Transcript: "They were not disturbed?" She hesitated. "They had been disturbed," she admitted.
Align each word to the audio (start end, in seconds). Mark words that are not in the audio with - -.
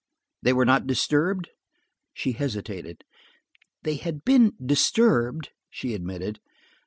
"They 0.41 0.51
were 0.51 0.65
not 0.65 0.87
disturbed?" 0.87 1.49
She 2.11 2.31
hesitated. 2.31 3.03
"They 3.83 3.97
had 3.97 4.25
been 4.25 4.53
disturbed," 4.59 5.51
she 5.69 5.93
admitted. 5.93 6.39